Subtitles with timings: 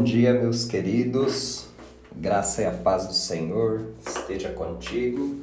[0.00, 1.66] Bom dia, meus queridos.
[2.10, 5.36] Graça e a paz do Senhor esteja contigo,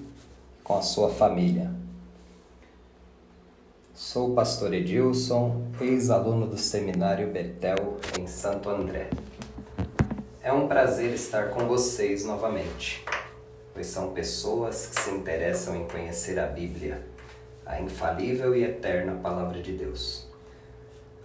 [0.63, 1.71] com a sua família.
[3.93, 9.11] Sou o pastor Edilson, ex-aluno do Seminário Betel em Santo André.
[10.41, 13.05] É um prazer estar com vocês novamente,
[13.75, 17.05] pois são pessoas que se interessam em conhecer a Bíblia,
[17.63, 20.27] a infalível e eterna Palavra de Deus.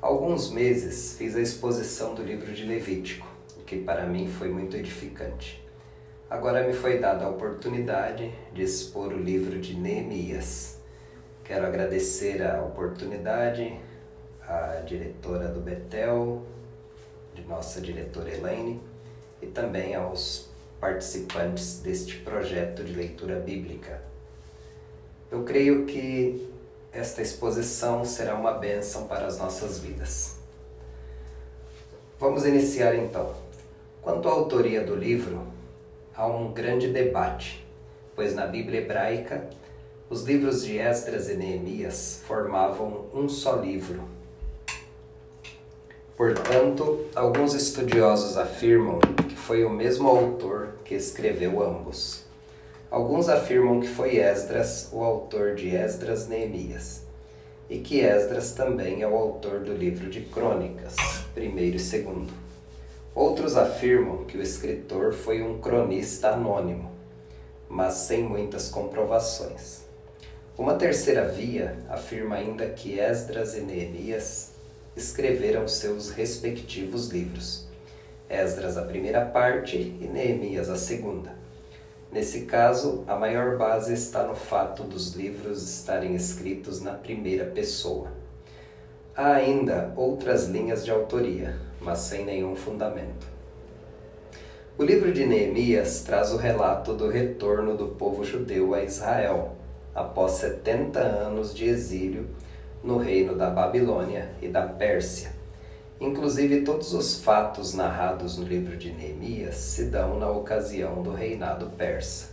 [0.02, 3.24] Alguns meses fiz a exposição do livro de Levítico,
[3.72, 5.66] que para mim foi muito edificante.
[6.28, 10.76] Agora me foi dada a oportunidade de expor o livro de Neemias.
[11.42, 13.80] Quero agradecer a oportunidade
[14.46, 16.42] à diretora do Betel,
[17.34, 18.78] de nossa diretora Elaine,
[19.40, 24.02] e também aos participantes deste projeto de leitura bíblica.
[25.30, 26.46] Eu creio que
[26.92, 30.36] esta exposição será uma bênção para as nossas vidas.
[32.20, 33.41] Vamos iniciar então.
[34.02, 35.46] Quanto à autoria do livro,
[36.12, 37.64] há um grande debate,
[38.16, 39.48] pois na Bíblia hebraica
[40.10, 44.02] os livros de Esdras e Neemias formavam um só livro.
[46.16, 52.24] Portanto, alguns estudiosos afirmam que foi o mesmo autor que escreveu ambos.
[52.90, 57.04] Alguns afirmam que foi Esdras o autor de Esdras Neemias,
[57.70, 60.96] e que Esdras também é o autor do livro de Crônicas,
[61.32, 62.41] primeiro e segundo.
[63.14, 66.90] Outros afirmam que o escritor foi um cronista anônimo,
[67.68, 69.82] mas sem muitas comprovações.
[70.56, 74.52] Uma terceira via afirma ainda que Esdras e Neemias
[74.96, 77.68] escreveram seus respectivos livros,
[78.30, 81.34] Esdras a primeira parte e Neemias a segunda.
[82.10, 88.10] Nesse caso, a maior base está no fato dos livros estarem escritos na primeira pessoa.
[89.14, 93.26] Há ainda outras linhas de autoria, mas sem nenhum fundamento.
[94.78, 99.56] O livro de Neemias traz o relato do retorno do povo judeu a Israel,
[99.94, 102.26] após 70 anos de exílio
[102.82, 105.42] no reino da Babilônia e da Pérsia
[106.02, 111.70] Inclusive, todos os fatos narrados no livro de Neemias se dão na ocasião do reinado
[111.78, 112.30] persa.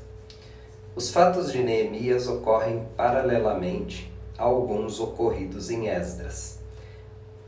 [0.96, 6.59] Os fatos de Neemias ocorrem paralelamente a alguns ocorridos em Esdras.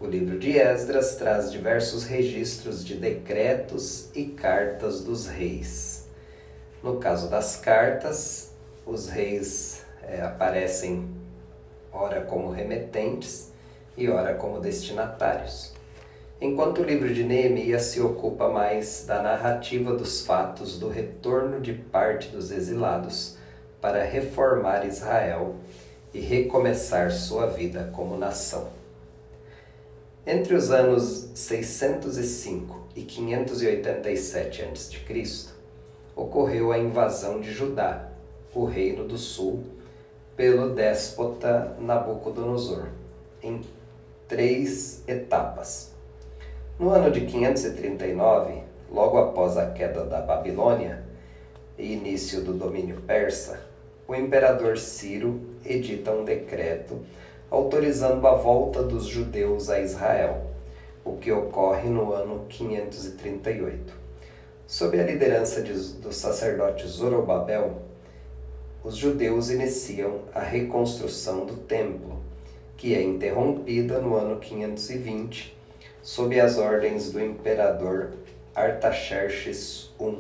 [0.02, 6.08] O livro de Esdras traz diversos registros de decretos e cartas dos reis.
[6.84, 8.52] No caso das cartas,
[8.86, 11.08] os reis é, aparecem
[11.94, 13.52] ora como remetentes
[13.96, 15.80] e ora como destinatários
[16.42, 21.72] enquanto o livro de Neemias se ocupa mais da narrativa dos fatos do retorno de
[21.72, 23.38] parte dos exilados
[23.80, 25.56] para reformar Israel
[26.12, 28.81] e recomeçar sua vida como nação.
[30.26, 35.50] Entre os anos 605 e 587 a.C.,
[36.16, 38.08] ocorreu a invasão de Judá,
[38.54, 39.64] o reino do sul,
[40.38, 42.90] pelo déspota Nabucodonosor,
[43.42, 43.62] em
[44.28, 45.92] três etapas.
[46.78, 48.62] No ano de 539,
[48.92, 51.04] logo após a queda da Babilônia
[51.80, 53.60] e início do domínio persa,
[54.08, 57.00] o imperador Ciro edita um decreto
[57.52, 60.48] autorizando a volta dos judeus a Israel,
[61.04, 63.94] o que ocorre no ano 538.
[64.66, 67.82] Sob a liderança de, do sacerdote Zorobabel,
[68.86, 72.22] os judeus iniciam a reconstrução do templo,
[72.78, 75.60] que é interrompida no ano 520
[76.02, 78.14] sob as ordens do imperador
[78.56, 80.18] Artaxerxes I,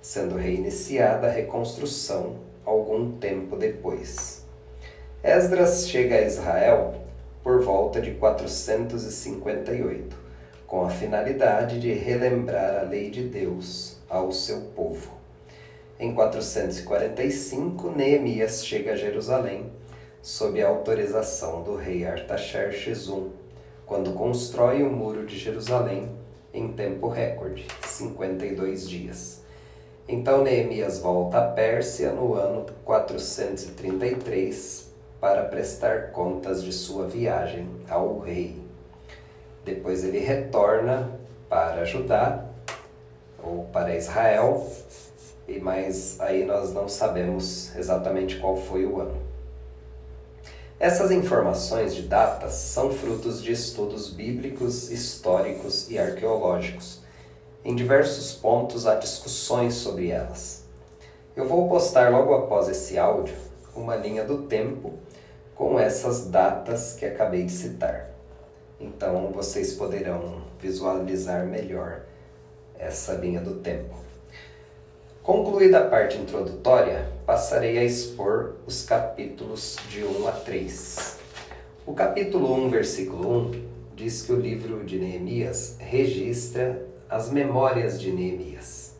[0.00, 4.45] sendo reiniciada a reconstrução algum tempo depois.
[5.26, 6.94] Esdras chega a Israel
[7.42, 10.16] por volta de 458,
[10.68, 15.10] com a finalidade de relembrar a lei de Deus ao seu povo.
[15.98, 19.72] Em 445, Neemias chega a Jerusalém
[20.22, 23.24] sob a autorização do rei Artaxerxes I
[23.84, 26.08] quando constrói o muro de Jerusalém
[26.54, 29.42] em tempo recorde, 52 dias.
[30.06, 34.85] Então Neemias volta à Pérsia no ano 433
[35.20, 38.62] para prestar contas de sua viagem ao rei.
[39.64, 41.10] Depois ele retorna
[41.48, 42.44] para Judá
[43.42, 44.70] ou para Israel,
[45.48, 49.16] e mas aí nós não sabemos exatamente qual foi o ano.
[50.78, 57.00] Essas informações de datas são frutos de estudos bíblicos, históricos e arqueológicos.
[57.64, 60.64] Em diversos pontos há discussões sobre elas.
[61.34, 63.45] Eu vou postar logo após esse áudio
[63.76, 64.94] uma linha do tempo
[65.54, 68.10] com essas datas que acabei de citar.
[68.80, 72.02] Então vocês poderão visualizar melhor
[72.78, 73.94] essa linha do tempo.
[75.22, 81.18] Concluída a parte introdutória, passarei a expor os capítulos de 1 a 3.
[81.84, 88.12] O capítulo 1, versículo 1, diz que o livro de Neemias registra as memórias de
[88.12, 88.94] Neemias.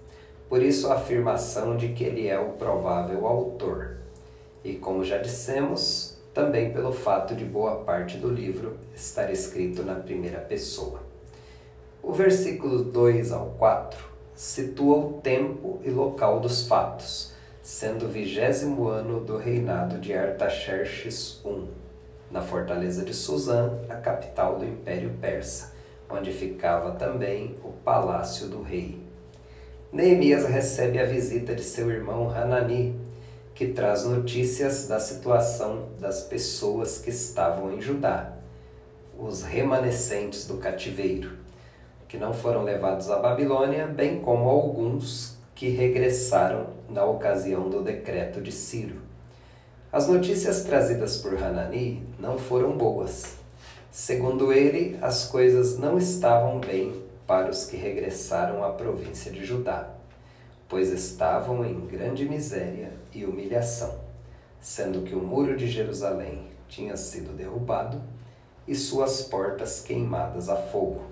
[0.48, 3.98] Por isso a afirmação de que ele é o provável autor.
[4.66, 9.94] E como já dissemos, também pelo fato de boa parte do livro estar escrito na
[9.94, 11.00] primeira pessoa.
[12.02, 13.96] O versículo 2 ao 4
[14.34, 17.32] situa o tempo e local dos fatos,
[17.62, 21.68] sendo o vigésimo ano do reinado de Artaxerxes I,
[22.28, 25.74] na fortaleza de Suzã, a capital do Império Persa,
[26.10, 29.00] onde ficava também o palácio do rei.
[29.92, 33.06] Neemias recebe a visita de seu irmão Hanani,
[33.56, 38.34] que traz notícias da situação das pessoas que estavam em Judá,
[39.18, 41.30] os remanescentes do cativeiro
[42.06, 48.42] que não foram levados à Babilônia, bem como alguns que regressaram na ocasião do decreto
[48.42, 49.00] de Ciro.
[49.90, 53.36] As notícias trazidas por Hanani não foram boas.
[53.90, 59.95] Segundo ele, as coisas não estavam bem para os que regressaram à província de Judá,
[60.68, 64.00] pois estavam em grande miséria e humilhação,
[64.60, 68.02] sendo que o muro de Jerusalém tinha sido derrubado
[68.66, 71.02] e suas portas queimadas a fogo.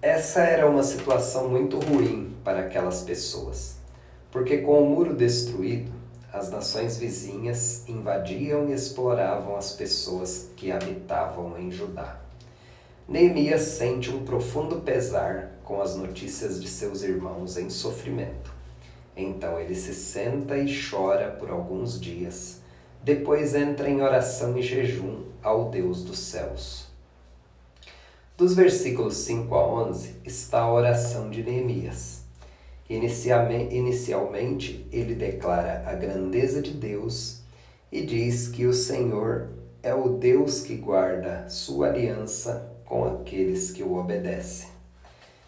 [0.00, 3.76] Essa era uma situação muito ruim para aquelas pessoas,
[4.30, 5.92] porque com o muro destruído,
[6.32, 12.20] as nações vizinhas invadiam e exploravam as pessoas que habitavam em Judá.
[13.08, 18.52] Neemias sente um profundo pesar com as notícias de seus irmãos em sofrimento.
[19.16, 22.60] Então ele se senta e chora por alguns dias.
[23.02, 26.86] Depois entra em oração e jejum ao Deus dos céus.
[28.36, 32.22] Dos versículos 5 a 11 está a oração de Neemias.
[32.88, 37.40] Inicialmente, ele declara a grandeza de Deus
[37.90, 39.50] e diz que o Senhor
[39.82, 44.73] é o Deus que guarda sua aliança com aqueles que o obedecem.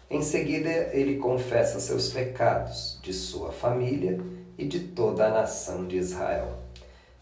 [0.09, 4.19] Em seguida, ele confessa seus pecados, de sua família
[4.57, 6.59] e de toda a nação de Israel.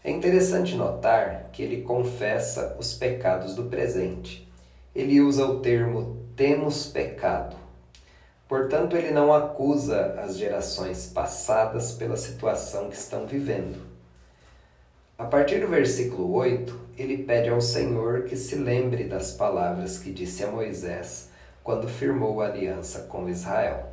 [0.04, 4.46] É interessante notar que ele confessa os pecados do presente
[4.96, 7.54] ele usa o termo temos pecado.
[8.48, 13.78] Portanto, ele não acusa as gerações passadas pela situação que estão vivendo.
[15.18, 20.10] A partir do versículo 8, ele pede ao Senhor que se lembre das palavras que
[20.10, 21.28] disse a Moisés
[21.66, 23.88] quando firmou aliança com Israel.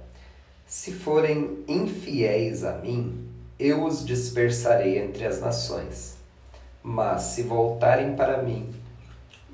[0.63, 3.27] Se forem infiéis a mim,
[3.59, 6.15] eu os dispersarei entre as nações.
[6.83, 8.69] Mas se voltarem para mim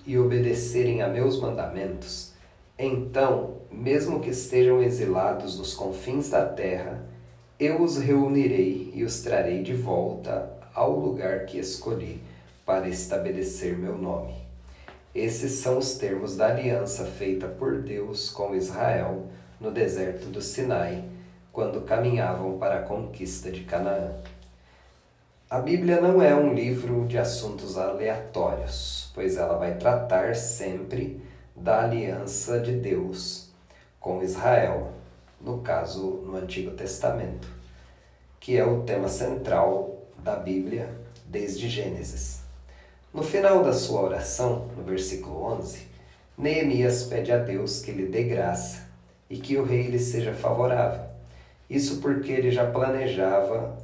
[0.06, 2.34] e obedecerem a meus mandamentos,
[2.78, 7.02] então, mesmo que estejam exilados nos confins da terra,
[7.58, 12.22] eu os reunirei e os trarei de volta ao lugar que escolhi
[12.66, 14.39] para estabelecer meu nome.
[15.14, 19.26] Esses são os termos da aliança feita por Deus com Israel
[19.60, 21.04] no deserto do Sinai,
[21.52, 24.14] quando caminhavam para a conquista de Canaã.
[25.50, 31.20] A Bíblia não é um livro de assuntos aleatórios, pois ela vai tratar sempre
[31.56, 33.50] da aliança de Deus
[34.00, 34.92] com Israel,
[35.42, 37.48] no caso no Antigo Testamento,
[38.40, 40.88] que é o tema central da Bíblia
[41.26, 42.39] desde Gênesis.
[43.12, 45.88] No final da sua oração, no versículo 11,
[46.38, 48.88] Neemias pede a Deus que lhe dê graça
[49.28, 51.10] e que o rei lhe seja favorável.
[51.68, 53.76] Isso porque ele já planejava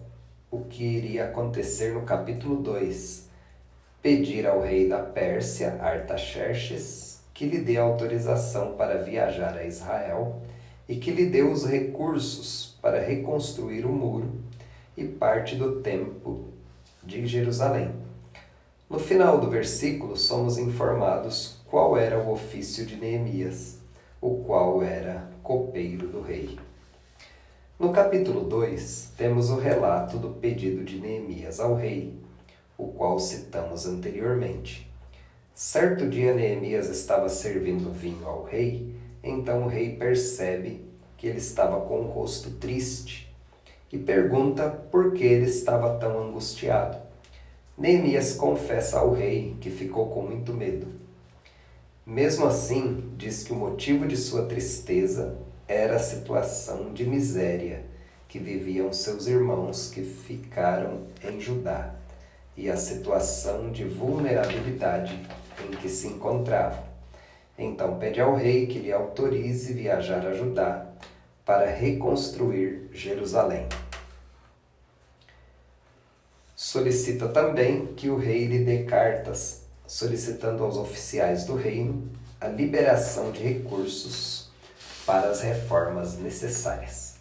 [0.51, 3.27] o que iria acontecer no capítulo 2.
[4.00, 10.39] Pedir ao rei da Pérsia, Artaxerxes, que lhe dê autorização para viajar a Israel
[10.88, 14.36] e que lhe dê os recursos para reconstruir o muro
[14.96, 16.46] e parte do templo
[17.03, 18.05] de Jerusalém.
[18.88, 23.80] No final do versículo, somos informados qual era o ofício de Neemias,
[24.22, 26.60] o qual era copeiro do rei.
[27.80, 32.13] No capítulo 2, temos o relato do pedido de Neemias ao rei,
[32.77, 34.88] o qual citamos anteriormente.
[35.56, 40.86] Certo dia, Neemias estava servindo vinho ao rei, então o rei percebe
[41.18, 43.36] que ele estava com o rosto triste
[43.92, 47.05] e pergunta por que ele estava tão angustiado.
[47.77, 50.88] Neemias confessa ao rei que ficou com muito medo.
[52.05, 57.84] Mesmo assim, diz que o motivo de sua tristeza era a situação de miséria
[58.29, 61.96] que viviam seus irmãos que ficaram em Judá
[62.55, 65.20] e a situação de vulnerabilidade
[65.65, 66.84] em que se encontravam.
[67.58, 70.86] Então pede ao rei que lhe autorize viajar a Judá
[71.44, 73.67] para reconstruir Jerusalém.
[76.66, 82.10] Solicita também que o rei lhe dê cartas, solicitando aos oficiais do reino
[82.42, 84.50] a liberação de recursos
[85.06, 87.18] para as reformas necessárias.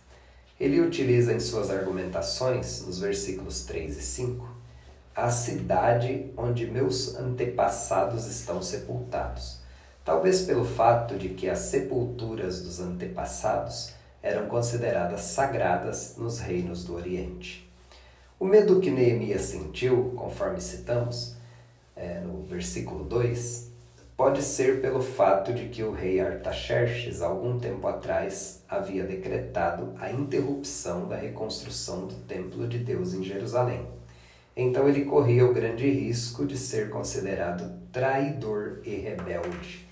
[0.59, 4.49] Ele utiliza em suas argumentações, nos versículos 3 e 5,
[5.15, 9.59] a cidade onde meus antepassados estão sepultados.
[10.03, 16.95] Talvez pelo fato de que as sepulturas dos antepassados eram consideradas sagradas nos reinos do
[16.95, 17.64] Oriente.
[18.39, 21.37] O medo que Neemias sentiu, conforme citamos
[21.95, 23.71] é, no versículo 2,
[24.17, 30.11] pode ser pelo fato de que o rei Artaxerxes, algum tempo atrás, havia decretado a
[30.11, 33.87] interrupção da reconstrução do templo de Deus em Jerusalém.
[34.57, 39.87] Então ele corria o grande risco de ser considerado traidor e rebelde,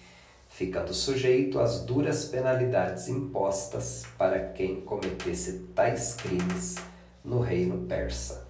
[0.49, 6.77] ficando sujeito às duras penalidades impostas para quem cometesse tais crimes
[7.25, 8.47] no reino persa.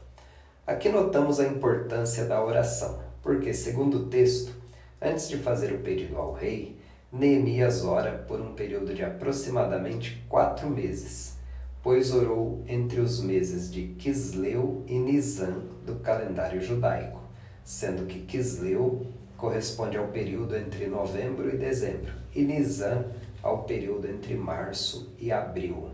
[0.67, 4.53] Aqui notamos a importância da oração, porque, segundo o texto,
[5.01, 6.79] antes de fazer o pedido ao rei,
[7.13, 11.37] Neemias ora por um período de aproximadamente quatro meses
[11.83, 17.21] pois orou entre os meses de Quisleu e Nisan do calendário judaico,
[17.65, 19.05] sendo que Quisleu
[19.37, 23.05] corresponde ao período entre novembro e dezembro, e Nisan
[23.43, 25.91] ao período entre março e abril,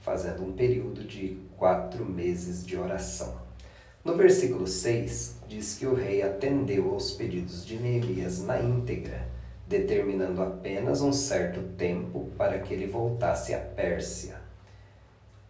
[0.00, 3.34] fazendo um período de quatro meses de oração.
[4.04, 9.26] No versículo 6, diz que o rei atendeu aos pedidos de Neemias na íntegra,
[9.66, 14.42] determinando apenas um certo tempo para que ele voltasse à Pérsia.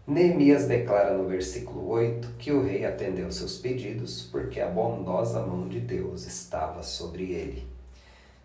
[0.07, 5.67] Neemias declara no versículo 8 que o rei atendeu seus pedidos porque a bondosa mão
[5.67, 7.67] de Deus estava sobre ele.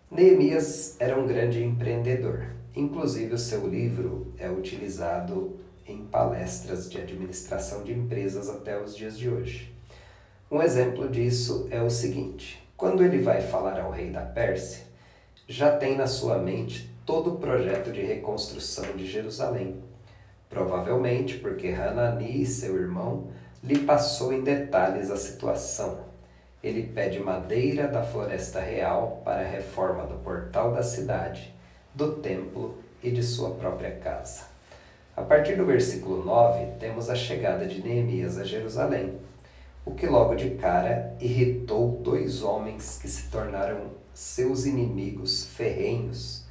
[0.10, 2.48] Neemias era um grande empreendedor.
[2.76, 5.60] Inclusive, o seu livro é utilizado
[5.92, 9.74] em palestras de administração de empresas até os dias de hoje.
[10.50, 14.86] Um exemplo disso é o seguinte: quando ele vai falar ao rei da Pérsia,
[15.48, 19.90] já tem na sua mente todo o projeto de reconstrução de Jerusalém
[20.50, 23.28] provavelmente porque Hanani, seu irmão,
[23.64, 26.10] lhe passou em detalhes a situação.
[26.62, 31.54] Ele pede madeira da floresta real para a reforma do portal da cidade,
[31.94, 34.49] do templo e de sua própria casa.
[35.20, 39.20] A partir do versículo 9, temos a chegada de Neemias a Jerusalém,
[39.86, 46.46] o que logo de cara irritou dois homens que se tornaram seus inimigos ferrenhos,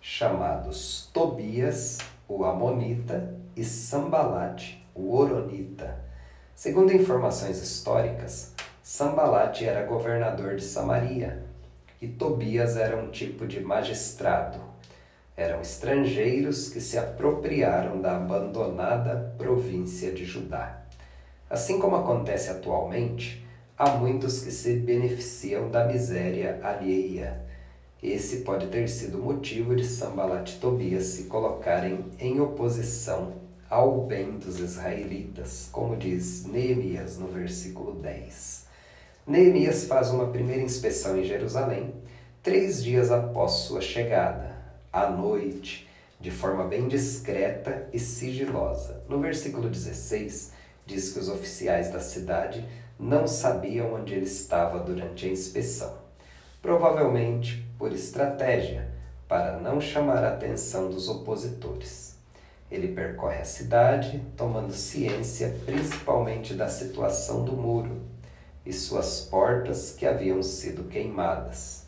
[0.00, 1.98] chamados Tobias,
[2.28, 5.98] o Amonita, e Sambalate, o Oronita.
[6.54, 11.44] Segundo informações históricas, Sambalate era governador de Samaria
[12.00, 14.71] e Tobias era um tipo de magistrado.
[15.36, 20.82] Eram estrangeiros que se apropriaram da abandonada província de Judá.
[21.48, 23.46] Assim como acontece atualmente,
[23.76, 27.42] há muitos que se beneficiam da miséria alheia.
[28.02, 33.34] Esse pode ter sido o motivo de Sambalat e Tobias se colocarem em oposição
[33.70, 38.66] ao bem dos israelitas, como diz Neemias no versículo 10.
[39.26, 41.94] Neemias faz uma primeira inspeção em Jerusalém,
[42.42, 44.51] três dias após sua chegada,
[44.92, 45.88] à noite,
[46.20, 49.02] de forma bem discreta e sigilosa.
[49.08, 50.52] No versículo 16,
[50.84, 52.64] diz que os oficiais da cidade
[52.98, 55.96] não sabiam onde ele estava durante a inspeção,
[56.60, 58.88] provavelmente por estratégia,
[59.26, 62.16] para não chamar a atenção dos opositores.
[62.70, 68.02] Ele percorre a cidade, tomando ciência principalmente da situação do muro
[68.64, 71.86] e suas portas que haviam sido queimadas.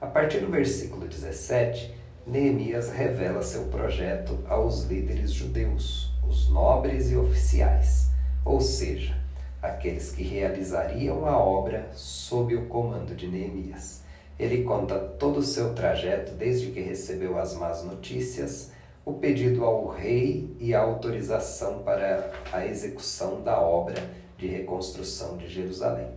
[0.00, 1.94] A partir do versículo 17,
[2.26, 8.10] Neemias revela seu projeto aos líderes judeus, os nobres e oficiais,
[8.44, 9.16] ou seja,
[9.62, 14.02] aqueles que realizariam a obra sob o comando de Neemias.
[14.36, 18.72] Ele conta todo o seu trajeto desde que recebeu as más notícias
[19.04, 24.02] o pedido ao rei e a autorização para a execução da obra
[24.36, 26.08] de reconstrução de Jerusalém.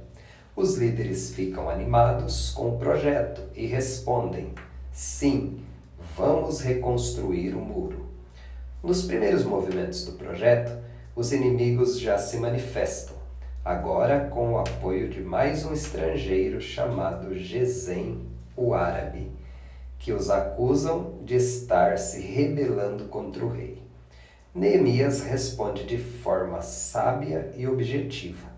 [0.56, 4.52] Os líderes ficam animados com o projeto e respondem:
[4.92, 5.69] sim,
[6.20, 8.06] vamos reconstruir o muro.
[8.84, 10.78] Nos primeiros movimentos do projeto,
[11.16, 13.16] os inimigos já se manifestam,
[13.64, 19.32] agora com o apoio de mais um estrangeiro chamado Gesem, o árabe
[19.98, 23.82] que os acusam de estar se rebelando contra o rei.
[24.54, 28.50] Neemias responde de forma sábia e objetiva: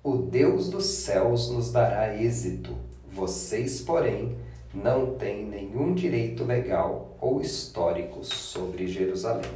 [0.00, 2.76] O Deus dos céus nos dará êxito,
[3.10, 4.36] vocês, porém,
[4.74, 9.50] não tem nenhum direito legal ou histórico sobre Jerusalém.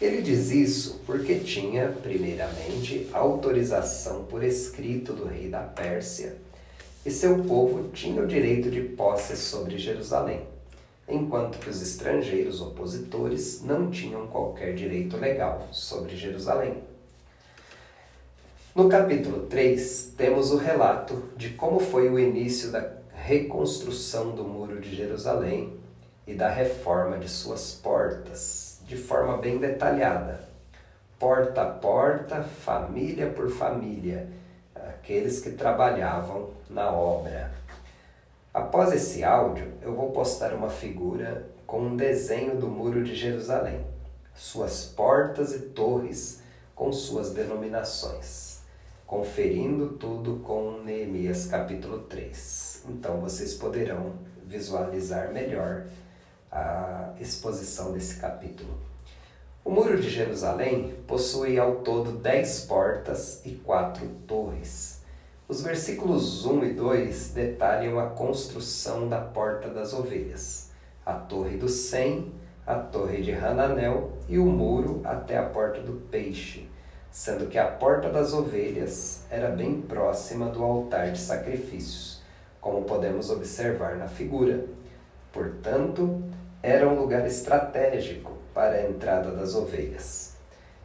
[0.00, 6.36] Ele diz isso porque tinha, primeiramente, autorização por escrito do rei da Pérsia,
[7.06, 10.40] e seu povo tinha o direito de posse sobre Jerusalém,
[11.08, 16.74] enquanto que os estrangeiros opositores não tinham qualquer direito legal sobre Jerusalém.
[18.74, 24.80] No capítulo 3, temos o relato de como foi o início da reconstrução do Muro
[24.80, 25.78] de Jerusalém
[26.26, 30.40] e da reforma de suas portas de forma bem detalhada,
[31.20, 34.28] porta a porta, família por família,
[34.74, 37.52] aqueles que trabalhavam na obra.
[38.52, 43.86] Após esse áudio, eu vou postar uma figura com um desenho do Muro de Jerusalém,
[44.34, 46.42] suas portas e torres
[46.74, 48.51] com suas denominações,
[49.12, 52.84] conferindo tudo com Neemias capítulo 3.
[52.88, 54.14] Então vocês poderão
[54.46, 55.84] visualizar melhor
[56.50, 58.74] a exposição desse capítulo.
[59.62, 65.02] O Muro de Jerusalém possui ao todo dez portas e quatro torres.
[65.46, 70.70] Os versículos 1 e 2 detalham a construção da Porta das Ovelhas,
[71.04, 72.32] a Torre do Sem,
[72.66, 76.71] a Torre de Hananel e o muro até a Porta do Peixe,
[77.12, 82.22] sendo que a Porta das Ovelhas era bem próxima do altar de sacrifícios,
[82.58, 84.64] como podemos observar na figura.
[85.30, 86.22] Portanto,
[86.62, 90.32] era um lugar estratégico para a entrada das ovelhas.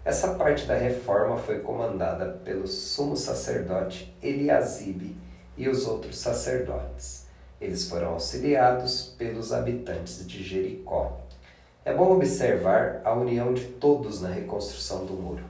[0.04, 5.18] Essa parte da reforma foi comandada pelo sumo sacerdote Eliasibe
[5.56, 7.26] e os outros sacerdotes.
[7.60, 11.20] Eles foram auxiliados pelos habitantes de Jericó.
[11.86, 15.44] É bom observar a união de todos na reconstrução do muro,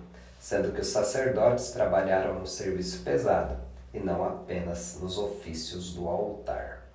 [0.47, 3.57] sendo que os sacerdotes trabalharam no serviço pesado
[3.93, 6.87] e não apenas nos ofícios do altar.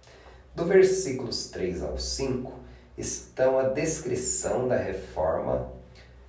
[0.54, 2.50] Do versículos 3 ao 5,
[2.97, 5.71] estão a descrição da reforma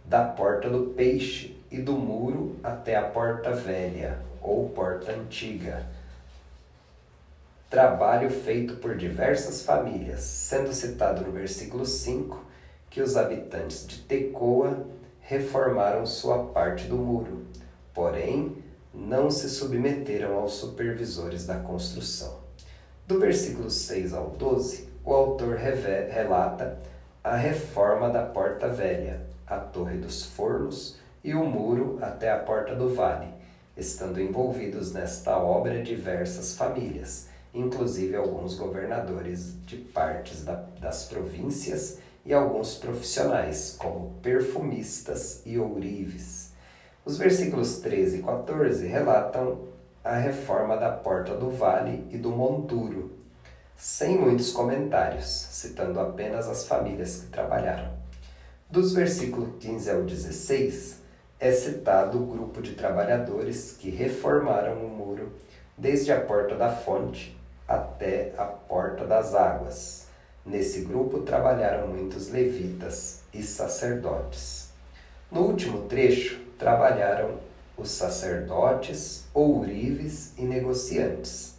[0.04, 5.82] da porta do peixe e do muro até a porta velha ou porta antiga.
[7.70, 12.44] Trabalho feito por diversas famílias, sendo citado no versículo 5
[12.90, 14.86] que os habitantes de Tecoa
[15.24, 17.46] reformaram sua parte do muro,
[17.94, 18.58] porém
[18.94, 22.40] não se submeteram aos supervisores da construção.
[23.08, 26.78] Do versículo 6 ao 12, o autor relata
[27.24, 32.76] a reforma da Porta Velha, a Torre dos Fornos e o muro até a Porta
[32.76, 33.28] do Vale,
[33.78, 42.34] estando envolvidos nesta obra diversas famílias, inclusive alguns governadores de partes da, das províncias e
[42.34, 46.52] alguns profissionais, como perfumistas e ourives.
[47.06, 49.60] Os versículos 13 e 14 relatam
[50.04, 53.12] a reforma da Porta do Vale e do Monturo,
[53.76, 57.92] sem muitos comentários, citando apenas as famílias que trabalharam.
[58.70, 61.04] Dos versículos 15 ao 16,
[61.40, 65.34] é citado o grupo de trabalhadores que reformaram o muro
[65.78, 70.03] desde a porta da fonte até a porta das águas.
[70.46, 74.70] Nesse grupo trabalharam muitos levitas e sacerdotes.
[75.32, 77.40] No último trecho, trabalharam
[77.78, 81.56] os sacerdotes, ourives e negociantes.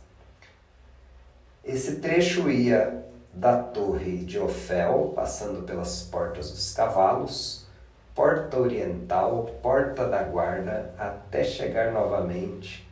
[1.64, 7.66] Esse trecho ia da torre de Ofel, passando pelas portas dos cavalos,
[8.14, 12.87] porta oriental, porta da guarda, até chegar novamente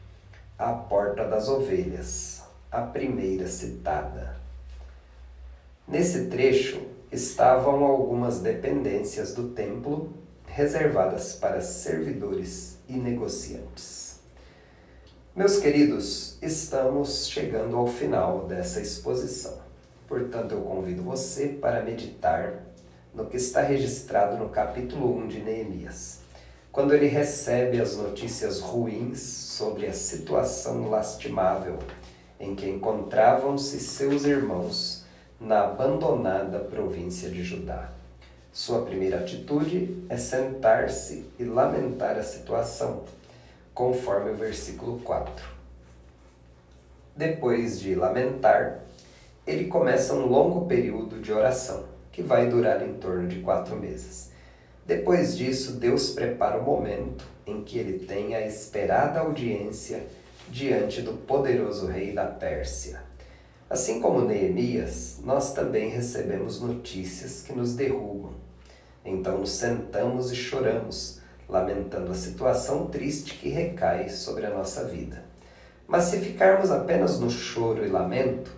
[0.58, 4.41] à porta das ovelhas, a primeira citada.
[5.86, 10.12] Nesse trecho estavam algumas dependências do templo
[10.46, 14.20] reservadas para servidores e negociantes.
[15.34, 19.58] Meus queridos, estamos chegando ao final dessa exposição.
[20.06, 22.64] Portanto, eu convido você para meditar
[23.12, 26.20] no que está registrado no capítulo 1 de Neemias,
[26.70, 31.78] quando ele recebe as notícias ruins sobre a situação lastimável
[32.38, 35.01] em que encontravam-se seus irmãos
[35.42, 37.90] na abandonada província de Judá.
[38.52, 43.02] Sua primeira atitude é sentar-se e lamentar a situação
[43.74, 45.44] conforme o versículo 4.
[47.16, 48.80] Depois de lamentar,
[49.46, 54.30] ele começa um longo período de oração, que vai durar em torno de quatro meses.
[54.86, 60.06] Depois disso, Deus prepara o momento em que ele tem a esperada audiência
[60.48, 63.11] diante do poderoso rei da Pérsia.
[63.72, 68.34] Assim como Neemias, nós também recebemos notícias que nos derrubam.
[69.02, 75.24] Então nos sentamos e choramos lamentando a situação triste que recai sobre a nossa vida.
[75.88, 78.50] Mas se ficarmos apenas no choro e lamento,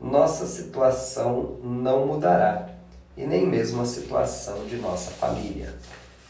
[0.00, 2.68] nossa situação não mudará
[3.16, 5.74] e nem mesmo a situação de nossa família.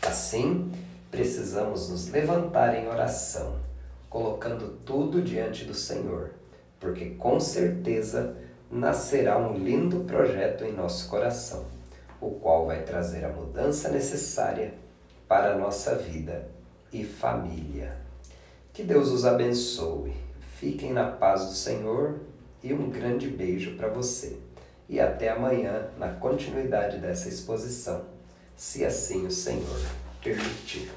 [0.00, 0.72] Assim,
[1.10, 3.56] precisamos nos levantar em oração,
[4.08, 6.30] colocando tudo diante do Senhor,
[6.82, 8.34] porque com certeza
[8.68, 11.64] nascerá um lindo projeto em nosso coração,
[12.20, 14.74] o qual vai trazer a mudança necessária
[15.28, 16.48] para a nossa vida
[16.92, 17.96] e família.
[18.72, 20.12] Que Deus os abençoe.
[20.58, 22.16] Fiquem na paz do Senhor
[22.62, 24.36] e um grande beijo para você.
[24.88, 28.02] E até amanhã na continuidade dessa exposição,
[28.56, 29.80] se assim o Senhor
[30.20, 30.90] permitir.